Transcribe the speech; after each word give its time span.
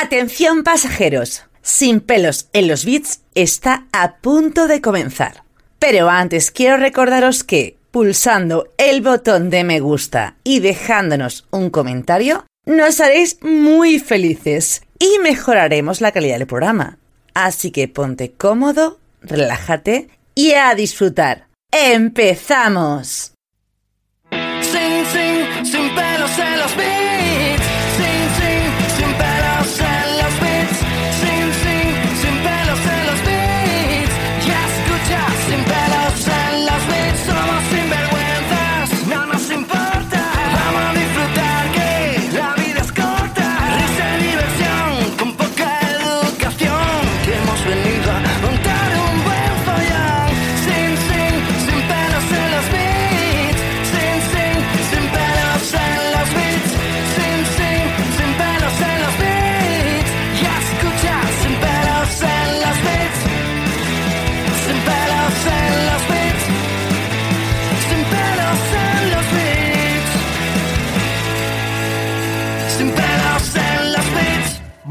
Atención 0.00 0.62
pasajeros. 0.62 1.42
Sin 1.60 1.98
pelos 2.00 2.48
en 2.52 2.68
los 2.68 2.84
bits 2.84 3.22
está 3.34 3.86
a 3.90 4.18
punto 4.18 4.68
de 4.68 4.80
comenzar. 4.80 5.42
Pero 5.80 6.08
antes 6.08 6.52
quiero 6.52 6.76
recordaros 6.76 7.42
que 7.42 7.76
pulsando 7.90 8.68
el 8.76 9.00
botón 9.00 9.50
de 9.50 9.64
me 9.64 9.80
gusta 9.80 10.36
y 10.44 10.60
dejándonos 10.60 11.48
un 11.50 11.70
comentario, 11.70 12.44
nos 12.64 13.00
haréis 13.00 13.42
muy 13.42 13.98
felices 13.98 14.82
y 15.00 15.18
mejoraremos 15.18 16.00
la 16.00 16.12
calidad 16.12 16.38
del 16.38 16.46
programa. 16.46 16.98
Así 17.34 17.72
que 17.72 17.88
ponte 17.88 18.30
cómodo, 18.30 19.00
relájate 19.20 20.10
y 20.36 20.52
a 20.52 20.76
disfrutar. 20.76 21.48
¡Empezamos! 21.72 23.32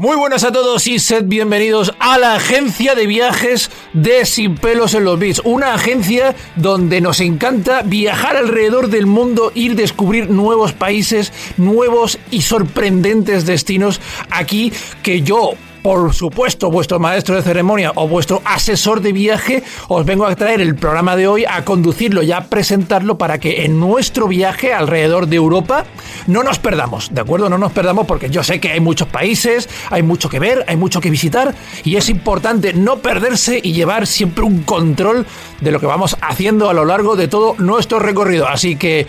Muy 0.08 0.16
buenas 0.16 0.42
a 0.42 0.52
todos 0.52 0.86
y 0.86 1.00
sed 1.00 1.24
bienvenidos 1.26 1.92
a 1.98 2.16
la 2.16 2.36
agencia 2.36 2.94
de 2.94 3.06
viajes 3.06 3.70
de 3.92 4.24
Sin 4.24 4.54
pelos 4.54 4.94
en 4.94 5.04
los 5.04 5.18
bits. 5.18 5.42
Una 5.44 5.74
agencia 5.74 6.34
donde 6.56 7.02
nos 7.02 7.20
encanta 7.20 7.82
viajar 7.82 8.34
alrededor 8.34 8.88
del 8.88 9.04
mundo, 9.04 9.52
ir 9.54 9.74
descubrir 9.74 10.30
nuevos 10.30 10.72
países, 10.72 11.30
nuevos 11.58 12.18
y 12.30 12.40
sorprendentes 12.40 13.44
destinos 13.44 14.00
aquí 14.30 14.72
que 15.02 15.20
yo 15.20 15.52
por 15.82 16.12
supuesto, 16.14 16.70
vuestro 16.70 16.98
maestro 16.98 17.36
de 17.36 17.42
ceremonia 17.42 17.92
o 17.94 18.08
vuestro 18.08 18.42
asesor 18.44 19.00
de 19.00 19.12
viaje, 19.12 19.62
os 19.88 20.04
vengo 20.04 20.26
a 20.26 20.34
traer 20.34 20.60
el 20.60 20.74
programa 20.74 21.16
de 21.16 21.28
hoy, 21.28 21.44
a 21.48 21.64
conducirlo 21.64 22.22
y 22.22 22.32
a 22.32 22.48
presentarlo 22.48 23.18
para 23.18 23.38
que 23.38 23.64
en 23.64 23.78
nuestro 23.78 24.28
viaje 24.28 24.72
alrededor 24.72 25.26
de 25.26 25.36
Europa 25.36 25.84
no 26.26 26.42
nos 26.42 26.58
perdamos, 26.58 27.14
¿de 27.14 27.20
acuerdo? 27.20 27.48
No 27.48 27.58
nos 27.58 27.72
perdamos 27.72 28.06
porque 28.06 28.30
yo 28.30 28.42
sé 28.42 28.60
que 28.60 28.72
hay 28.72 28.80
muchos 28.80 29.08
países, 29.08 29.68
hay 29.90 30.02
mucho 30.02 30.28
que 30.28 30.38
ver, 30.38 30.64
hay 30.68 30.76
mucho 30.76 31.00
que 31.00 31.10
visitar 31.10 31.54
y 31.84 31.96
es 31.96 32.08
importante 32.08 32.72
no 32.72 32.98
perderse 32.98 33.60
y 33.62 33.72
llevar 33.72 34.06
siempre 34.06 34.44
un 34.44 34.62
control 34.62 35.26
de 35.60 35.70
lo 35.70 35.80
que 35.80 35.86
vamos 35.86 36.16
haciendo 36.20 36.68
a 36.68 36.74
lo 36.74 36.84
largo 36.84 37.16
de 37.16 37.28
todo 37.28 37.54
nuestro 37.58 37.98
recorrido. 37.98 38.48
Así 38.48 38.76
que 38.76 39.06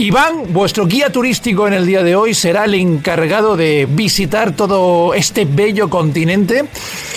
Iván, 0.00 0.52
vuestro 0.52 0.86
guía 0.86 1.10
turístico 1.10 1.66
en 1.66 1.72
el 1.74 1.84
día 1.84 2.04
de 2.04 2.14
hoy, 2.14 2.32
será 2.32 2.66
el 2.66 2.74
encargado 2.74 3.56
de 3.56 3.88
visitar 3.90 4.54
todo 4.54 5.12
este 5.12 5.44
bello 5.44 5.90
continente. 5.90 6.66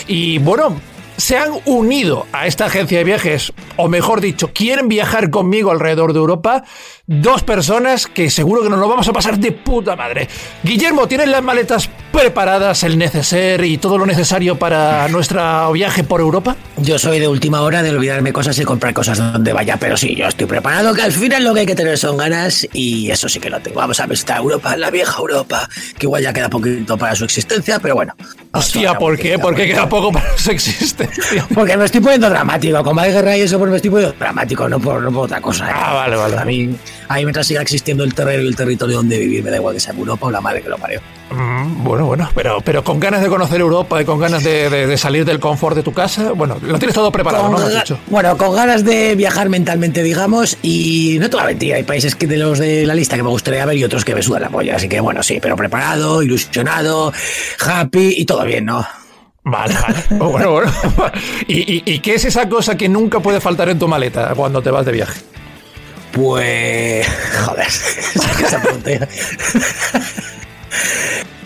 Y 0.08 0.40
bueno, 0.40 0.82
se 1.16 1.38
han 1.38 1.52
unido 1.66 2.26
a 2.32 2.48
esta 2.48 2.66
agencia 2.66 2.98
de 2.98 3.04
viajes, 3.04 3.54
o 3.78 3.88
mejor 3.88 4.20
dicho, 4.20 4.50
quieren 4.52 4.88
viajar 4.88 5.30
conmigo 5.30 5.70
alrededor 5.70 6.14
de 6.14 6.20
Europa, 6.20 6.64
dos 7.06 7.44
personas 7.44 8.08
que 8.08 8.32
seguro 8.32 8.64
que 8.64 8.70
nos 8.70 8.80
lo 8.80 8.90
vamos 8.90 9.08
a 9.08 9.14
pasar 9.14 9.38
de 9.38 9.52
puta 9.52 9.96
madre. 9.96 10.28
Guillermo, 10.64 11.08
¿tienes 11.08 11.28
las 11.28 11.44
maletas 11.44 11.88
preparadas, 12.12 12.84
el 12.84 12.98
neceser 12.98 13.64
y 13.64 13.78
todo 13.78 13.98
lo 13.98 14.06
necesario 14.06 14.60
para 14.60 15.08
nuestro 15.08 15.72
viaje 15.72 16.04
por 16.04 16.22
Europa? 16.22 16.56
Yo 16.78 17.00
soy 17.00 17.20
de 17.20 17.28
última 17.28 17.62
hora 17.62 17.82
de 17.82 17.90
olvidarme 17.90 18.34
cosas 18.34 18.58
y 18.60 18.64
comprar 18.64 18.94
cosas 18.94 19.18
donde 19.18 19.54
vaya, 19.54 19.78
pero 19.78 19.98
sí, 19.98 20.16
yo 20.16 20.28
estoy 20.28 20.46
preparado, 20.46 20.94
que 20.94 21.02
al 21.02 21.12
final 21.12 21.44
lo 21.44 21.54
que 21.54 21.62
hay 21.62 21.66
que 21.66 21.76
tener 21.76 21.98
son 21.98 22.18
ganas 22.18 22.68
y 22.74 23.10
eso 23.10 23.30
sí 23.30 23.40
que 23.40 23.50
lo 23.50 23.60
tengo. 23.60 23.80
Vamos 23.80 24.00
a 24.00 24.08
visitar 24.08 24.38
Europa, 24.38 24.76
la 24.78 24.92
vieja 24.92 25.18
Europa, 25.18 25.70
que 25.98 26.06
igual 26.06 26.24
ya 26.24 26.34
queda 26.34 26.50
poquito 26.50 26.98
para 26.98 27.16
su 27.16 27.24
existencia, 27.24 27.80
pero 27.80 27.96
bueno. 27.96 28.14
Hostia, 28.54 28.94
¿por 28.96 29.18
qué? 29.18 29.40
¿Por 29.40 29.56
qué 29.56 29.68
queda 29.68 29.88
poco 29.88 30.12
para 30.12 30.38
su 30.38 30.52
existencia? 30.52 31.48
Porque 31.54 31.78
me 31.78 31.86
estoy 31.86 32.02
poniendo 32.02 32.30
dramático, 32.30 32.84
como 32.84 33.02
hay 33.02 33.12
guerra 33.12 33.38
y 33.38 33.42
eso, 33.42 33.58
pues 33.58 33.72
me 33.72 33.78
estoy 33.78 33.92
poniendo 33.92 34.16
dramático, 34.18 34.68
no 34.68 34.80
por, 34.80 35.02
no 35.02 35.12
por 35.12 35.26
otra 35.26 35.42
cosa. 35.42 35.70
¿eh? 35.70 35.74
Ah, 35.74 35.94
vale, 35.94 36.16
vale. 36.16 36.38
A 36.38 36.46
mí, 36.46 36.76
a 37.08 37.16
mí 37.16 37.26
mientras 37.26 37.48
siga 37.48 37.62
existiendo 37.62 38.04
el 38.04 38.14
terreno 38.14 38.44
y 38.44 38.48
el 38.48 38.56
territorio 38.56 38.98
donde 38.98 39.18
vivir, 39.18 39.44
me 39.44 39.50
da 39.50 39.58
igual 39.58 39.74
que 39.74 39.80
sea 39.80 39.94
Europa 39.94 40.28
o 40.28 40.32
la 40.32 40.42
madre 40.42 40.62
que 40.62 40.70
lo 40.70 40.78
parió. 40.78 41.02
Mm, 41.32 41.84
bueno, 41.84 42.06
bueno, 42.08 42.30
pero, 42.36 42.60
pero 42.62 42.84
con 42.84 43.00
ganas 43.00 43.22
de 43.22 43.30
conocer 43.30 43.62
Europa 43.62 44.02
y 44.02 44.06
con 44.06 44.20
ganas 44.20 44.44
de, 44.44 44.70
de- 44.70 44.86
de 44.88 44.98
salir 44.98 45.24
del 45.26 45.40
confort 45.40 45.76
de 45.76 45.84
tu 45.84 45.94
casa, 45.94 46.32
bueno, 46.34 46.58
lo 46.62 46.78
tienes 46.78 46.94
todo 46.94 47.12
preparado, 47.12 47.48
¿no? 47.50 47.58
Has 47.58 47.74
dicho. 47.74 47.98
Bueno, 48.08 48.36
con 48.38 48.54
ganas 48.56 48.84
de 48.84 49.16
viajar 49.16 49.48
mentalmente, 49.50 50.04
digamos, 50.04 50.58
y 50.62 51.18
no 51.20 51.30
te 51.30 51.38
voy 51.38 51.44
a 51.44 51.48
mentir, 51.48 51.74
hay 51.74 51.84
países 51.84 52.16
que 52.16 52.28
de 52.28 52.38
los 52.38 52.60
de 52.60 52.86
la 52.86 52.94
lista 52.94 53.16
que 53.16 53.24
me 53.24 53.30
gustaría 53.30 53.66
ver 53.66 53.78
y 53.78 53.84
otros 53.84 54.04
que 54.04 54.14
me 54.14 54.22
sudan 54.22 54.42
la 54.42 54.50
polla, 54.50 54.76
así 54.76 54.90
que 54.90 55.00
bueno, 55.00 55.24
sí, 55.24 55.40
pero 55.42 55.56
preparado, 55.56 56.22
ilusionado, 56.22 57.14
happy 57.66 58.16
y 58.18 58.26
todo 58.26 58.44
bien, 58.44 58.66
¿no? 58.66 58.86
Vale, 59.44 59.74
vale. 59.74 59.96
Oh, 60.20 60.30
bueno, 60.30 60.52
bueno. 60.52 60.72
¿Y, 61.48 61.60
y, 61.78 61.84
y 61.86 62.00
qué 62.00 62.16
es 62.16 62.26
esa 62.26 62.48
cosa 62.50 62.76
que 62.78 62.88
nunca 62.90 63.22
puede 63.22 63.40
faltar 63.42 63.70
en 63.70 63.80
tu 63.80 63.88
maleta 63.88 64.34
cuando 64.36 64.62
te 64.62 64.70
vas 64.70 64.86
de 64.86 64.92
viaje? 64.92 65.20
Pues. 66.12 67.08
Joder, 67.46 67.68
esa 68.46 68.62
pregunta- 68.62 69.08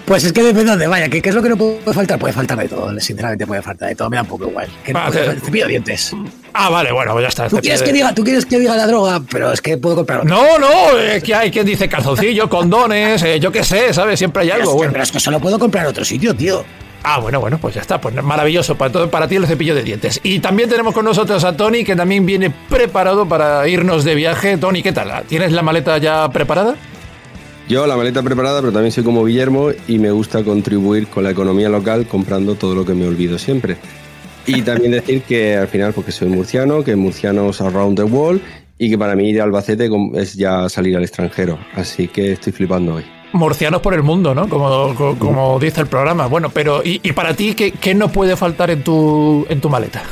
Pues 0.06 0.24
es 0.24 0.34
que 0.34 0.42
depende 0.44 0.66
de 0.66 0.70
dónde 0.72 0.88
vaya, 0.88 1.10
¿qué, 1.10 1.20
qué 1.20 1.30
es 1.30 1.36
lo 1.36 1.42
que 1.42 1.50
no 1.50 1.58
puede 1.58 1.80
faltar? 1.92 2.20
Puede 2.20 2.32
faltar 2.34 2.60
de 2.60 2.68
todo, 2.68 3.00
sinceramente 3.00 3.48
puede 3.48 3.64
faltar 3.64 3.90
de 3.90 3.96
todo, 3.96 4.08
me 4.10 4.18
da 4.18 4.22
un 4.22 4.28
poco 4.28 4.48
igual. 4.48 4.68
Que 4.84 4.94
no 4.94 5.00
Ah, 5.00 5.08
puede- 5.08 5.34
te- 5.34 5.40
cepillo 5.40 5.64
de 5.66 5.70
dientes. 5.72 6.12
Ah, 6.54 6.70
vale, 6.70 6.92
bueno, 6.92 7.14
pues 7.14 7.24
ya 7.24 7.30
está. 7.30 7.50
¿Tú 7.50 7.58
quieres, 7.58 7.82
que 7.82 7.92
diga, 7.92 8.14
tú 8.14 8.24
quieres 8.24 8.46
que 8.46 8.60
diga 8.60 8.76
la 8.76 8.86
droga, 8.86 9.20
pero 9.32 9.52
es 9.52 9.62
que 9.62 9.78
puedo 9.78 9.96
comprar 9.96 10.20
otra. 10.20 10.30
No, 10.30 10.60
no, 10.60 10.98
es 11.00 11.24
que 11.24 11.34
hay 11.34 11.50
quien 11.50 11.66
dice 11.66 11.90
calzoncillos, 11.90 12.48
condones, 12.50 13.24
eh, 13.24 13.40
yo 13.40 13.52
qué 13.52 13.64
sé, 13.64 13.94
¿sabes? 13.96 14.20
Siempre 14.20 14.44
hay 14.44 14.52
algo. 14.52 14.76
Bueno. 14.76 14.92
pero 14.92 15.04
es 15.04 15.12
que 15.12 15.20
solo 15.20 15.40
puedo 15.40 15.58
comprar 15.58 15.88
otro 15.88 16.06
sitio, 16.06 16.36
tío. 16.36 16.64
Ah, 17.08 17.20
bueno, 17.20 17.40
bueno, 17.40 17.58
pues 17.60 17.74
ya 17.76 17.82
está, 17.82 18.00
pues 18.00 18.14
maravilloso. 18.24 18.76
Para, 18.76 18.92
todo- 18.92 19.10
para 19.10 19.28
ti 19.28 19.36
el 19.38 19.48
cepillo 19.48 19.74
de 19.74 19.82
dientes. 19.84 20.20
Y 20.24 20.40
también 20.40 20.70
tenemos 20.70 20.94
con 20.94 21.06
nosotros 21.06 21.44
a 21.44 21.58
Tony, 21.58 21.84
que 21.84 21.96
también 21.96 22.26
viene 22.28 22.52
preparado 22.70 23.28
para 23.28 23.68
irnos 23.68 24.04
de 24.04 24.14
viaje. 24.16 24.58
Tony, 24.58 24.84
¿qué 24.84 24.92
tal? 24.92 25.24
¿Tienes 25.28 25.52
la 25.52 25.62
maleta 25.64 25.98
ya 25.98 26.30
preparada? 26.30 26.76
Yo 27.68 27.88
la 27.88 27.98
maleta 27.98 28.22
preparada, 28.22 28.60
pero 28.62 28.72
también 28.72 28.92
soy 28.92 29.04
como 29.04 29.26
Guillermo 29.26 29.70
y 29.88 29.98
me 29.98 30.12
gusta 30.12 30.44
contribuir 30.44 31.08
con 31.08 31.24
la 31.24 31.32
economía 31.32 31.68
local 31.68 32.06
comprando 32.08 32.56
todo 32.56 32.76
lo 32.76 32.86
que 32.86 32.94
me 32.94 33.08
olvido 33.08 33.40
siempre. 33.40 33.78
Y 34.46 34.62
también 34.62 34.92
decir 34.92 35.24
que 35.24 35.56
al 35.58 35.68
final, 35.68 35.92
porque 35.94 36.12
soy 36.12 36.28
murciano, 36.30 36.84
que 36.84 36.96
murcianos 36.96 37.62
around 37.62 37.98
the 37.98 38.04
world 38.04 38.40
y 38.78 38.90
que 38.92 38.98
para 39.00 39.16
mí 39.16 39.30
ir 39.30 39.42
a 39.42 39.46
Albacete 39.46 39.90
es 40.14 40.36
ya 40.36 40.70
salir 40.70 40.96
al 40.96 41.04
extranjero. 41.04 41.58
Así 41.74 42.08
que 42.08 42.34
estoy 42.34 42.54
flipando 42.54 42.96
hoy. 42.96 43.04
Murcianos 43.34 43.82
por 43.82 43.96
el 43.96 44.04
mundo, 44.04 44.36
¿no? 44.36 44.48
Como, 44.48 44.94
co- 44.94 45.16
como 45.18 45.60
dice 45.60 45.82
el 45.82 45.88
programa. 45.88 46.28
Bueno, 46.28 46.52
pero 46.54 46.84
¿y, 46.84 47.00
y 47.02 47.12
para 47.14 47.34
ti 47.34 47.56
qué, 47.56 47.72
qué 47.72 47.96
no 47.96 48.10
puede 48.10 48.36
faltar 48.36 48.70
en 48.70 48.84
tu, 48.84 49.46
en 49.50 49.60
tu 49.60 49.70
maleta? 49.70 50.04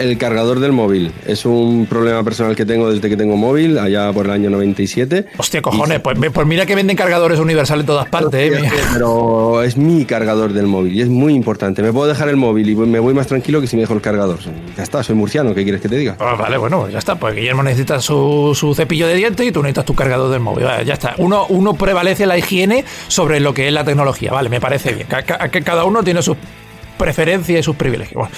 El 0.00 0.16
cargador 0.16 0.60
del 0.60 0.72
móvil. 0.72 1.12
Es 1.26 1.44
un 1.44 1.84
problema 1.84 2.24
personal 2.24 2.56
que 2.56 2.64
tengo 2.64 2.90
desde 2.90 3.10
que 3.10 3.18
tengo 3.18 3.36
móvil, 3.36 3.78
allá 3.78 4.10
por 4.14 4.24
el 4.24 4.32
año 4.32 4.48
97. 4.48 5.26
Hostia, 5.36 5.60
cojones, 5.60 6.00
pues, 6.00 6.16
pues 6.32 6.46
mira 6.46 6.64
que 6.64 6.74
venden 6.74 6.96
cargadores 6.96 7.38
universales 7.38 7.82
en 7.82 7.86
todas 7.86 8.08
partes. 8.08 8.62
¿eh? 8.62 8.70
Pero 8.94 9.62
es 9.62 9.76
mi 9.76 10.06
cargador 10.06 10.54
del 10.54 10.66
móvil 10.66 10.94
y 10.94 11.02
es 11.02 11.10
muy 11.10 11.34
importante. 11.34 11.82
Me 11.82 11.92
puedo 11.92 12.08
dejar 12.08 12.30
el 12.30 12.38
móvil 12.38 12.70
y 12.70 12.74
me 12.76 12.98
voy 12.98 13.12
más 13.12 13.26
tranquilo 13.26 13.60
que 13.60 13.66
si 13.66 13.76
me 13.76 13.82
dejo 13.82 13.92
el 13.92 14.00
cargador. 14.00 14.38
Ya 14.74 14.82
está, 14.82 15.02
soy 15.02 15.16
murciano, 15.16 15.54
¿qué 15.54 15.64
quieres 15.64 15.82
que 15.82 15.90
te 15.90 15.98
diga? 15.98 16.16
Ah, 16.18 16.34
vale, 16.34 16.56
bueno, 16.56 16.88
ya 16.88 16.98
está. 16.98 17.16
Pues 17.16 17.34
Guillermo 17.34 17.62
necesita 17.62 18.00
su, 18.00 18.52
su 18.54 18.74
cepillo 18.74 19.06
de 19.06 19.16
dientes 19.16 19.46
y 19.46 19.52
tú 19.52 19.60
necesitas 19.60 19.84
tu 19.84 19.94
cargador 19.94 20.30
del 20.30 20.40
móvil. 20.40 20.64
Vale, 20.64 20.86
ya 20.86 20.94
está. 20.94 21.14
Uno, 21.18 21.44
uno 21.50 21.74
prevalece 21.74 22.24
la 22.24 22.38
higiene 22.38 22.86
sobre 23.08 23.38
lo 23.38 23.52
que 23.52 23.66
es 23.66 23.72
la 23.74 23.84
tecnología. 23.84 24.32
Vale, 24.32 24.48
me 24.48 24.62
parece 24.62 24.94
bien. 24.94 25.06
Cada 25.06 25.84
uno 25.84 26.02
tiene 26.02 26.22
sus 26.22 26.38
preferencias 27.00 27.60
y 27.60 27.62
sus 27.62 27.76
privilegios. 27.76 28.28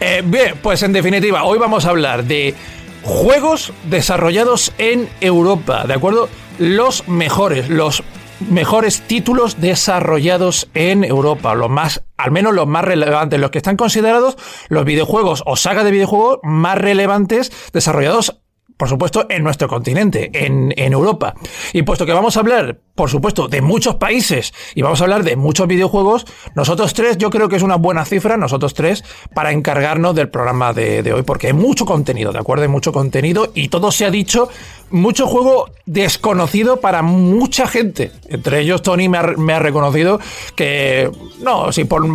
Eh, 0.00 0.22
bien, 0.24 0.54
pues 0.60 0.82
en 0.82 0.92
definitiva, 0.92 1.44
hoy 1.44 1.58
vamos 1.58 1.86
a 1.86 1.90
hablar 1.90 2.24
de 2.24 2.54
juegos 3.02 3.72
desarrollados 3.84 4.72
en 4.76 5.08
Europa, 5.20 5.84
¿de 5.86 5.94
acuerdo? 5.94 6.28
Los 6.58 7.06
mejores, 7.06 7.70
los 7.70 8.02
mejores 8.40 9.02
títulos 9.02 9.60
desarrollados 9.60 10.68
en 10.74 11.04
Europa, 11.04 11.54
los 11.54 11.70
más, 11.70 12.02
al 12.16 12.32
menos 12.32 12.54
los 12.54 12.66
más 12.66 12.84
relevantes, 12.84 13.38
los 13.38 13.52
que 13.52 13.58
están 13.58 13.76
considerados 13.76 14.36
los 14.68 14.84
videojuegos 14.84 15.44
o 15.46 15.56
sagas 15.56 15.84
de 15.84 15.92
videojuegos 15.92 16.40
más 16.42 16.76
relevantes 16.76 17.52
desarrollados 17.72 18.40
por 18.78 18.88
supuesto, 18.88 19.26
en 19.28 19.42
nuestro 19.42 19.68
continente, 19.68 20.30
en, 20.32 20.72
en, 20.76 20.92
Europa. 20.92 21.34
Y 21.72 21.82
puesto 21.82 22.06
que 22.06 22.12
vamos 22.12 22.36
a 22.36 22.40
hablar, 22.40 22.78
por 22.94 23.10
supuesto, 23.10 23.48
de 23.48 23.60
muchos 23.60 23.96
países 23.96 24.54
y 24.74 24.82
vamos 24.82 25.00
a 25.00 25.04
hablar 25.04 25.24
de 25.24 25.34
muchos 25.34 25.66
videojuegos, 25.66 26.24
nosotros 26.54 26.94
tres, 26.94 27.18
yo 27.18 27.28
creo 27.28 27.48
que 27.48 27.56
es 27.56 27.62
una 27.62 27.74
buena 27.74 28.04
cifra, 28.04 28.36
nosotros 28.36 28.74
tres, 28.74 29.04
para 29.34 29.50
encargarnos 29.50 30.14
del 30.14 30.28
programa 30.28 30.72
de, 30.72 31.02
de 31.02 31.12
hoy, 31.12 31.22
porque 31.22 31.48
hay 31.48 31.54
mucho 31.54 31.84
contenido, 31.84 32.32
¿de 32.32 32.38
acuerdo? 32.38 32.62
Hay 32.62 32.68
mucho 32.68 32.92
contenido 32.92 33.50
y 33.52 33.68
todo 33.68 33.90
se 33.90 34.04
ha 34.04 34.10
dicho, 34.12 34.48
mucho 34.90 35.26
juego 35.26 35.70
desconocido 35.84 36.80
para 36.80 37.02
mucha 37.02 37.66
gente. 37.66 38.12
Entre 38.28 38.60
ellos, 38.60 38.82
Tony 38.82 39.08
me 39.08 39.18
ha, 39.18 39.22
me 39.22 39.54
ha 39.54 39.58
reconocido 39.58 40.20
que, 40.54 41.10
no, 41.40 41.72
si 41.72 41.84
por 41.84 42.06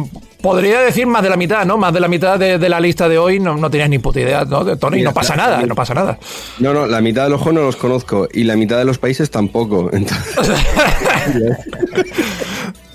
podría 0.43 0.81
decir 0.81 1.07
más 1.07 1.23
de 1.23 1.29
la 1.29 1.37
mitad, 1.37 1.65
¿no? 1.65 1.77
Más 1.77 1.93
de 1.93 2.01
la 2.01 2.09
mitad 2.09 2.37
de, 2.37 2.57
de 2.57 2.67
la 2.67 2.81
lista 2.81 3.07
de 3.07 3.17
hoy 3.17 3.39
no, 3.39 3.55
no 3.55 3.71
tenías 3.71 3.89
ni 3.89 3.97
puta 3.99 4.19
idea, 4.19 4.43
¿no? 4.43 4.65
De 4.65 4.75
Tony, 4.75 4.97
Mira, 4.97 5.11
no 5.11 5.13
pasa 5.13 5.37
nada, 5.37 5.61
no 5.61 5.73
pasa 5.73 5.93
nada. 5.93 6.19
No, 6.59 6.73
no, 6.73 6.85
la 6.85 6.99
mitad 6.99 7.23
de 7.23 7.29
los 7.29 7.39
juegos 7.39 7.61
no 7.61 7.65
los 7.65 7.77
conozco 7.77 8.27
y 8.31 8.43
la 8.43 8.57
mitad 8.57 8.77
de 8.77 8.83
los 8.83 8.97
países 8.97 9.31
tampoco. 9.31 9.89
Entonces... 9.93 10.59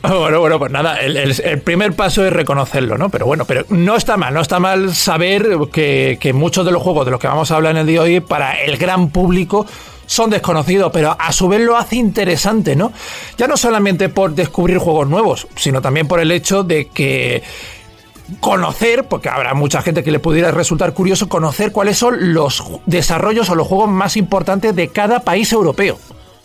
Bueno, 0.01 0.39
bueno, 0.39 0.61
pues 0.61 0.71
nada, 0.71 1.01
el, 1.01 1.17
el, 1.17 1.35
el, 1.43 1.61
primer 1.61 1.93
paso 1.93 2.25
es 2.25 2.33
reconocerlo, 2.33 2.97
¿no? 2.97 3.11
Pero 3.11 3.27
bueno, 3.27 3.45
pero 3.45 3.65
no 3.69 3.97
está 3.97 4.17
mal, 4.17 4.33
no 4.33 4.41
está 4.41 4.61
mal 4.61 4.95
saber 4.95 5.49
que, 5.73 6.19
que, 6.21 6.33
muchos 6.33 6.65
de 6.65 6.71
los 6.71 6.81
juegos 6.81 7.05
de 7.05 7.11
los 7.11 7.21
que 7.21 7.27
vamos 7.27 7.51
a 7.51 7.57
hablar 7.57 7.73
en 7.73 7.79
el 7.79 7.87
día 7.89 8.03
de 8.03 8.15
hoy 8.15 8.21
para 8.21 8.53
el 8.63 8.77
gran 8.79 9.11
público 9.11 9.67
son 10.09 10.31
desconocidos, 10.31 10.91
pero 10.93 11.15
a 11.17 11.33
su 11.33 11.47
vez 11.49 11.61
lo 11.61 11.77
hace 11.77 11.97
interesante, 11.97 12.75
¿no? 12.75 12.93
Ya 13.37 13.47
no 13.47 13.57
solamente 13.57 14.09
por 14.09 14.35
descubrir 14.35 14.79
juegos 14.79 15.07
nuevos, 15.07 15.47
sino 15.55 15.81
también 15.81 16.09
por 16.09 16.19
el 16.19 16.33
hecho 16.33 16.65
de 16.65 16.89
que 16.89 17.43
conocer, 18.41 19.05
porque 19.05 19.29
habrá 19.29 19.55
mucha 19.55 19.83
gente 19.83 20.03
que 20.03 20.11
le 20.11 20.19
pudiera 20.19 20.51
resultar 20.51 20.95
curioso, 20.95 21.29
conocer 21.29 21.73
cuáles 21.73 21.99
son 21.99 22.33
los 22.33 22.63
desarrollos 22.87 23.51
o 23.51 23.55
los 23.55 23.67
juegos 23.67 23.91
más 23.91 24.17
importantes 24.17 24.75
de 24.75 24.89
cada 24.89 25.21
país 25.21 25.53
europeo. 25.53 25.99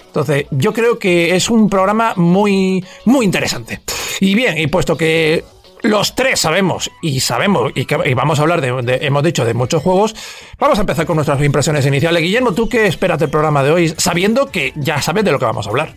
Entonces, 0.07 0.45
yo 0.51 0.73
creo 0.73 0.99
que 0.99 1.35
es 1.35 1.49
un 1.49 1.69
programa 1.69 2.13
muy, 2.17 2.85
muy 3.05 3.25
interesante. 3.25 3.81
Y 4.19 4.35
bien, 4.35 4.57
y 4.57 4.67
puesto 4.67 4.95
que 4.95 5.43
los 5.83 6.15
tres 6.15 6.39
sabemos 6.39 6.89
y 7.01 7.19
sabemos 7.19 7.71
y, 7.75 7.85
vamos 8.13 8.39
a 8.39 8.41
hablar 8.41 8.61
de, 8.61 8.81
de, 8.81 9.05
hemos 9.05 9.23
dicho 9.23 9.45
de 9.45 9.53
muchos 9.53 9.83
juegos. 9.83 10.15
Vamos 10.57 10.77
a 10.77 10.81
empezar 10.81 11.05
con 11.05 11.17
nuestras 11.17 11.41
impresiones 11.41 11.85
iniciales. 11.85 12.21
Guillermo 12.23 12.53
tú 12.53 12.67
qué 12.67 12.87
esperas 12.87 13.19
del 13.19 13.29
programa 13.29 13.63
de 13.63 13.71
hoy 13.71 13.93
sabiendo 13.97 14.47
que 14.47 14.73
ya 14.75 15.01
sabes 15.01 15.23
de 15.23 15.31
lo 15.31 15.39
que 15.39 15.45
vamos 15.45 15.67
a 15.67 15.69
hablar. 15.69 15.95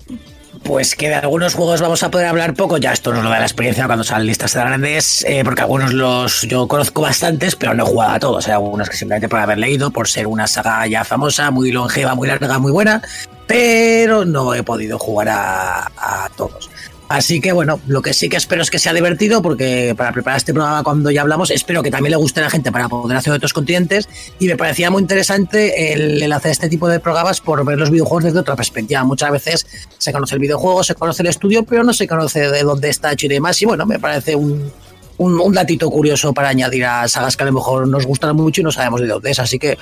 Pues 0.62 0.96
que 0.96 1.08
de 1.08 1.14
algunos 1.14 1.54
juegos 1.54 1.80
vamos 1.80 2.02
a 2.02 2.10
poder 2.10 2.26
hablar 2.26 2.54
poco, 2.54 2.78
ya 2.78 2.92
esto 2.92 3.12
nos 3.12 3.22
lo 3.22 3.30
da 3.30 3.38
la 3.38 3.44
experiencia 3.44 3.86
cuando 3.86 4.02
salen 4.02 4.26
listas 4.26 4.52
tan 4.52 4.66
grandes, 4.66 5.24
eh, 5.28 5.42
porque 5.44 5.62
algunos 5.62 5.92
los 5.92 6.42
yo 6.42 6.66
conozco 6.66 7.02
bastantes, 7.02 7.54
pero 7.54 7.74
no 7.74 7.84
he 7.84 7.86
jugado 7.86 8.12
a 8.12 8.18
todos. 8.18 8.48
Hay 8.48 8.54
algunos 8.54 8.88
que 8.88 8.96
simplemente 8.96 9.28
por 9.28 9.38
haber 9.38 9.58
leído, 9.58 9.90
por 9.90 10.08
ser 10.08 10.26
una 10.26 10.46
saga 10.46 10.86
ya 10.86 11.04
famosa, 11.04 11.50
muy 11.50 11.70
longeva, 11.70 12.14
muy 12.14 12.26
larga, 12.26 12.58
muy 12.58 12.72
buena, 12.72 13.02
pero 13.46 14.24
no 14.24 14.54
he 14.54 14.62
podido 14.62 14.98
jugar 14.98 15.28
a, 15.28 15.86
a 15.96 16.28
todos. 16.36 16.68
Así 17.08 17.40
que 17.40 17.52
bueno, 17.52 17.80
lo 17.86 18.02
que 18.02 18.12
sí 18.12 18.28
que 18.28 18.36
espero 18.36 18.62
es 18.62 18.70
que 18.70 18.80
sea 18.80 18.92
divertido 18.92 19.40
porque 19.40 19.94
para 19.96 20.12
preparar 20.12 20.38
este 20.38 20.52
programa 20.52 20.82
cuando 20.82 21.10
ya 21.10 21.22
hablamos, 21.22 21.50
espero 21.50 21.82
que 21.82 21.90
también 21.90 22.10
le 22.10 22.16
guste 22.16 22.40
a 22.40 22.44
la 22.44 22.50
gente 22.50 22.72
para 22.72 22.88
poder 22.88 23.16
hacer 23.16 23.32
otros 23.32 23.52
continentes. 23.52 24.08
Y 24.40 24.48
me 24.48 24.56
parecía 24.56 24.90
muy 24.90 25.02
interesante 25.02 25.92
el, 25.92 26.32
hacer 26.32 26.50
este 26.50 26.68
tipo 26.68 26.88
de 26.88 26.98
programas 26.98 27.40
por 27.40 27.64
ver 27.64 27.78
los 27.78 27.90
videojuegos 27.90 28.24
desde 28.24 28.40
otra 28.40 28.56
perspectiva. 28.56 29.04
Muchas 29.04 29.30
veces 29.30 29.66
se 29.98 30.12
conoce 30.12 30.34
el 30.34 30.40
videojuego, 30.40 30.82
se 30.82 30.96
conoce 30.96 31.22
el 31.22 31.28
estudio, 31.28 31.62
pero 31.62 31.84
no 31.84 31.92
se 31.92 32.08
conoce 32.08 32.50
de 32.50 32.62
dónde 32.62 32.88
está 32.88 33.12
hecho 33.12 33.26
y 33.26 33.28
demás. 33.28 33.60
Y 33.62 33.66
bueno, 33.66 33.86
me 33.86 34.00
parece 34.00 34.34
un, 34.34 34.72
un, 35.18 35.40
un 35.40 35.52
datito 35.52 35.88
curioso 35.90 36.32
para 36.32 36.48
añadir 36.48 36.84
a 36.84 37.06
sagas 37.06 37.36
que 37.36 37.44
a 37.44 37.46
lo 37.46 37.52
mejor 37.52 37.86
nos 37.86 38.04
gustan 38.04 38.34
mucho 38.34 38.62
y 38.62 38.64
no 38.64 38.72
sabemos 38.72 39.00
de 39.00 39.06
dónde 39.06 39.30
es, 39.30 39.38
así 39.38 39.58
que 39.58 39.78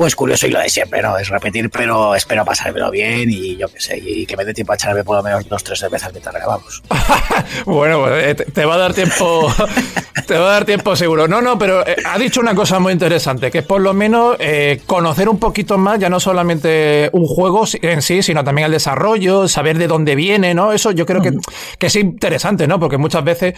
pues 0.00 0.16
curioso 0.16 0.46
y 0.46 0.50
lo 0.50 0.58
de 0.58 0.70
siempre, 0.70 1.02
¿no? 1.02 1.18
Es 1.18 1.28
repetir, 1.28 1.68
pero 1.68 2.14
espero 2.14 2.42
pasármelo 2.42 2.90
bien 2.90 3.28
y 3.28 3.58
yo 3.58 3.68
qué 3.68 3.78
sé, 3.78 3.98
y 4.02 4.24
que 4.24 4.34
me 4.34 4.46
dé 4.46 4.54
tiempo 4.54 4.72
a 4.72 4.76
echarme 4.76 5.04
por 5.04 5.14
lo 5.18 5.22
menos 5.22 5.46
dos 5.46 5.62
tres 5.62 5.78
veces 5.90 6.08
mientras 6.10 6.34
grabamos. 6.34 6.82
bueno, 7.66 8.00
pues 8.00 8.34
te, 8.34 8.46
te, 8.46 8.64
va 8.64 8.76
a 8.76 8.78
dar 8.78 8.94
tiempo, 8.94 9.52
te 10.26 10.38
va 10.38 10.48
a 10.48 10.52
dar 10.52 10.64
tiempo 10.64 10.96
seguro. 10.96 11.28
No, 11.28 11.42
no, 11.42 11.58
pero 11.58 11.86
eh, 11.86 11.96
ha 12.06 12.18
dicho 12.18 12.40
una 12.40 12.54
cosa 12.54 12.78
muy 12.78 12.94
interesante, 12.94 13.50
que 13.50 13.58
es 13.58 13.66
por 13.66 13.82
lo 13.82 13.92
menos 13.92 14.36
eh, 14.38 14.80
conocer 14.86 15.28
un 15.28 15.38
poquito 15.38 15.76
más, 15.76 15.98
ya 15.98 16.08
no 16.08 16.18
solamente 16.18 17.10
un 17.12 17.26
juego 17.26 17.64
en 17.82 18.00
sí, 18.00 18.22
sino 18.22 18.42
también 18.42 18.64
el 18.64 18.72
desarrollo, 18.72 19.48
saber 19.48 19.76
de 19.76 19.86
dónde 19.86 20.14
viene, 20.14 20.54
¿no? 20.54 20.72
Eso 20.72 20.92
yo 20.92 21.04
creo 21.04 21.20
que, 21.20 21.32
que 21.78 21.88
es 21.88 21.96
interesante, 21.96 22.66
¿no? 22.66 22.80
Porque 22.80 22.96
muchas 22.96 23.22
veces 23.22 23.52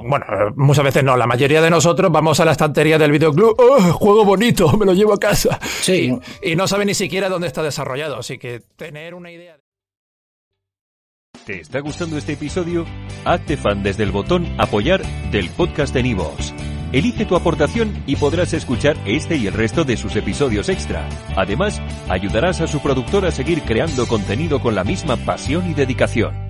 bueno, 0.00 0.26
muchas 0.56 0.84
veces 0.84 1.04
no, 1.04 1.16
la 1.16 1.26
mayoría 1.26 1.60
de 1.60 1.70
nosotros 1.70 2.10
vamos 2.10 2.40
a 2.40 2.44
la 2.44 2.52
estantería 2.52 2.98
del 2.98 3.12
videoclub, 3.12 3.54
oh, 3.58 3.80
juego 3.92 4.24
bonito, 4.24 4.76
me 4.76 4.86
lo 4.86 4.92
llevo 4.92 5.14
a 5.14 5.18
casa. 5.18 5.58
Sí. 5.62 6.16
Y, 6.42 6.52
y, 6.52 6.56
no 6.56 6.66
sabe 6.66 6.84
ni 6.84 6.94
siquiera 6.94 7.28
dónde 7.28 7.48
está 7.48 7.62
desarrollado, 7.62 8.18
así 8.18 8.38
que 8.38 8.60
tener 8.76 9.14
una 9.14 9.30
idea. 9.30 9.58
¿Te 11.44 11.60
está 11.60 11.80
gustando 11.80 12.16
este 12.16 12.34
episodio? 12.34 12.86
Hazte 13.24 13.56
fan 13.56 13.82
desde 13.82 14.04
el 14.04 14.12
botón 14.12 14.46
apoyar 14.58 15.02
del 15.32 15.50
podcast 15.50 15.92
de 15.92 16.04
Nivos. 16.04 16.54
Elige 16.92 17.24
tu 17.24 17.34
aportación 17.34 18.02
y 18.06 18.16
podrás 18.16 18.52
escuchar 18.52 18.96
este 19.06 19.36
y 19.36 19.46
el 19.46 19.54
resto 19.54 19.82
de 19.82 19.96
sus 19.96 20.14
episodios 20.14 20.68
extra. 20.68 21.08
Además, 21.36 21.80
ayudarás 22.08 22.60
a 22.60 22.66
su 22.66 22.80
productor 22.80 23.24
a 23.24 23.32
seguir 23.32 23.62
creando 23.62 24.06
contenido 24.06 24.60
con 24.60 24.74
la 24.74 24.84
misma 24.84 25.16
pasión 25.16 25.68
y 25.70 25.74
dedicación. 25.74 26.41